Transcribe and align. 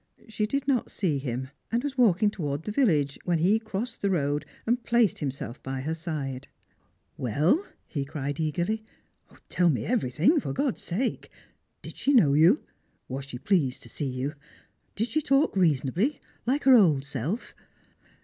She 0.27 0.47
did 0.47 0.67
not 0.67 0.89
see 0.89 1.19
him, 1.19 1.49
and 1.71 1.83
was 1.83 1.95
walking 1.95 2.31
towards 2.31 2.63
the 2.63 2.71
village, 2.71 3.19
when 3.23 3.37
he 3.37 3.59
crossed 3.59 4.01
the 4.01 4.09
road 4.09 4.47
and 4.65 4.83
placed 4.83 5.19
him 5.19 5.29
self 5.29 5.61
by 5.61 5.81
her 5.81 5.93
side." 5.93 6.47
Well," 7.17 7.63
he 7.85 8.03
cried 8.03 8.39
eagerly," 8.39 8.83
tell 9.49 9.69
me 9.69 9.85
everything, 9.85 10.39
for 10.39 10.53
God's 10.53 10.81
sake! 10.81 11.29
Did 11.83 11.95
she 11.97 12.13
know 12.13 12.33
you? 12.33 12.63
Was 13.07 13.25
she 13.25 13.37
pleased 13.37 13.83
to 13.83 13.89
see 13.89 14.09
you? 14.09 14.33
Did 14.95 15.07
she 15.07 15.21
talk 15.21 15.55
reasonably, 15.55 16.19
hke 16.47 16.63
her 16.63 16.75
old 16.75 17.05
self?" 17.05 17.53